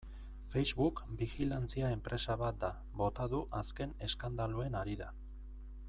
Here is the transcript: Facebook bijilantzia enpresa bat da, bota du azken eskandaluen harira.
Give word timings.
Facebook 0.51 1.01
bijilantzia 1.19 1.91
enpresa 1.97 2.37
bat 2.45 2.57
da, 2.65 2.71
bota 3.03 3.29
du 3.35 3.43
azken 3.61 3.95
eskandaluen 4.09 4.81
harira. 4.81 5.13